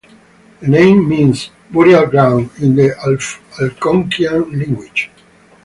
The 0.61 0.67
name 0.67 1.07
means 1.07 1.51
"burial 1.69 2.07
ground" 2.07 2.49
in 2.59 2.75
the 2.75 2.95
Algonquian 3.61 4.51
language. 4.57 5.11